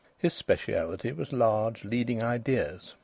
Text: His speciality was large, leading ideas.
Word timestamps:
His 0.17 0.33
speciality 0.33 1.11
was 1.11 1.31
large, 1.31 1.85
leading 1.85 2.23
ideas. 2.23 2.95